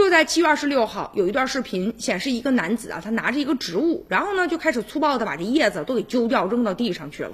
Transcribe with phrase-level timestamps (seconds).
[0.00, 7.32] 就在七月二十六号，有一段视频显示一个男子啊，他拿着一个植物，然后呢就开始粗暴的把这叶子都给揪掉，扔到地上去了。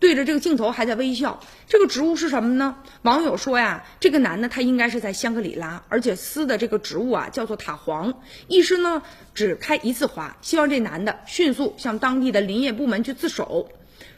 [0.00, 1.42] 对着这个镜头还在微笑。
[1.68, 2.76] 这个植物是什么呢？
[3.02, 8.14] 网友说呀，这个男的他应该是在香格里拉，而且撕的这个植物啊叫做塔黄，
[8.48, 9.02] 医师呢
[9.34, 13.68] 只开一次花，希望这男的迅速向当地的林业部门去自首。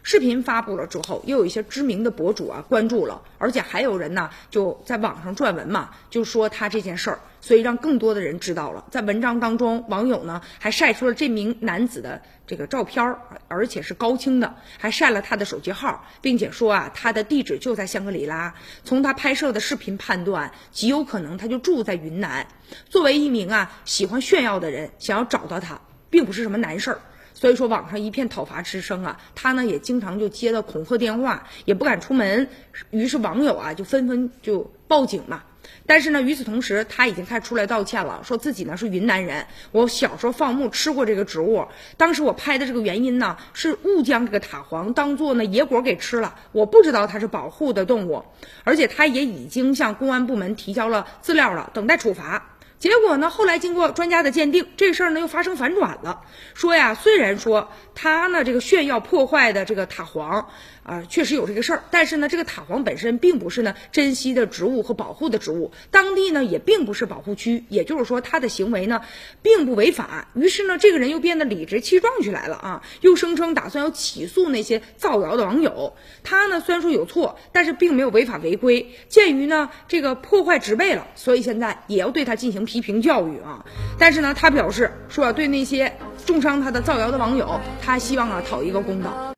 [0.02, 8.84] 视频发布了之后，又有一些知名的博主啊关注了，而且还有人呢就在网上撰文嘛，就说他这件事儿，所以让更多的人知道了。
[8.90, 18.54] 在文章当中，网友呢还晒出了这名男子的这个照片儿，而且是高清的，还晒了他的手机号，并且说啊他的地址就在香格里拉。
[18.84, 22.46] 从他拍摄的视频判断，极有可能他就住在云南。
[22.88, 27.00] 作为一名啊喜欢炫耀的人，想要找到他，并不是什么难事儿。
[27.38, 32.48] 所以说网上一片讨伐之声啊，他呢也经常就接到恐吓电话，也不敢出门，
[32.90, 35.44] 于是网友啊就纷纷就报警嘛。
[35.86, 48.24] 但是呢，与此同时，他已经开始出来道歉了，说自己呢是云南人，我小时候放牧吃过这个植物，当时我拍的这个原因呢是误将这个塔黄当做呢野果给吃了，我不知道它是保护的动物，
[48.64, 52.57] 而且他也已经向公安部门提交了资料了，等待处罚。
[52.78, 53.28] 结果呢？
[53.28, 56.22] 后来经过专家的鉴定，这事儿呢又发生反转了。
[56.54, 60.48] 说呀，虽然说他呢这个炫耀破坏的这个塔黄
[60.84, 69.00] 啊，确实有这个事儿，但是呢，这个塔黄本身并不是呢珍稀的植物和保护的植物，当地呢也并不是保护区，也就是说他的行为呢
[69.42, 70.28] 并不违法。
[70.34, 75.94] 于是呢，这个人又变得理直气壮起来了啊，又声称打算要起诉那些造谣的网友。
[76.22, 78.94] 他呢虽然说有错，但是并没有违法违规。
[79.08, 82.67] 鉴于呢这个破坏植被了，所以现在也要对他进行。
[82.68, 83.64] 批评教育啊，
[83.98, 85.90] 但是呢，他表示说对那些
[86.26, 89.32] 重伤他的造谣的网友，他希望啊讨一个公道。